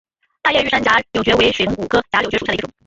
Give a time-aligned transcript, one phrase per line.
[0.41, 2.71] 大叶玉山假瘤蕨为水龙骨科假瘤蕨属下的一个种。